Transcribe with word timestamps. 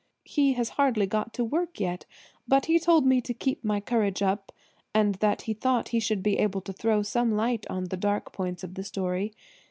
He 0.25 0.53
has 0.53 0.69
hardly 0.81 1.05
got 1.05 1.31
to 1.35 1.43
work 1.43 1.79
yet; 1.79 2.07
but 2.47 2.65
he 2.65 2.79
told 2.79 3.05
me 3.05 3.21
to 3.21 3.35
keep 3.35 3.63
my 3.63 3.79
courage 3.79 4.23
up, 4.23 4.51
and 4.95 5.13
that 5.21 5.43
he 5.43 5.53
thought 5.53 5.89
he 5.89 5.99
should 5.99 6.23
be 6.23 6.39
able 6.39 6.61
to 6.61 6.73
throw 6.73 7.03
some 7.03 7.35
light 7.35 7.67
on 7.69 7.83
the 7.83 7.97
dark 7.97 8.33
points 8.33 8.63
of 8.63 8.73
the 8.73 8.83
story. 8.83 9.31